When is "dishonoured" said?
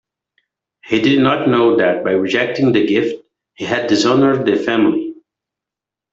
3.85-4.47